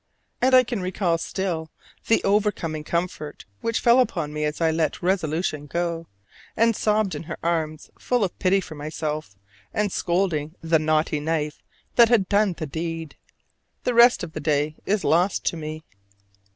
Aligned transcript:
And 0.41 0.55
I 0.55 0.63
can 0.63 0.81
recall 0.81 1.19
still 1.19 1.69
the 2.07 2.23
overcoming 2.23 2.83
comfort 2.83 3.45
which 3.59 3.79
fell 3.79 3.99
upon 3.99 4.33
me 4.33 4.45
as 4.45 4.59
I 4.59 4.71
let 4.71 5.03
resolution 5.03 5.67
go, 5.67 6.07
and 6.57 6.75
sobbed 6.75 7.13
in 7.13 7.21
her 7.29 7.37
arms 7.43 7.91
full 7.99 8.23
of 8.23 8.39
pity 8.39 8.61
for 8.61 8.73
myself 8.73 9.35
and 9.71 9.91
scolding 9.91 10.55
the 10.59 10.79
"naughty 10.79 11.19
knife" 11.19 11.61
that 11.97 12.09
had 12.09 12.27
done 12.27 12.53
the 12.57 12.65
deed. 12.65 13.15
The 13.83 13.93
rest 13.93 14.23
of 14.23 14.33
that 14.33 14.39
day 14.39 14.75
is 14.87 15.03
lost 15.03 15.45
to 15.45 15.55
me. 15.57 15.83